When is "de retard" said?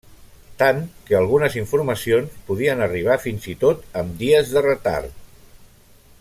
4.57-5.23